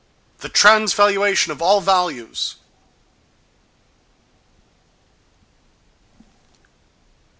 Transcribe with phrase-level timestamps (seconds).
[0.39, 2.55] —The transvaluation of all values!...